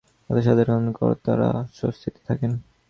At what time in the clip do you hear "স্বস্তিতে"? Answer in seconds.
1.73-2.19